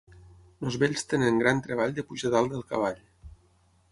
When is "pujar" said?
2.11-2.31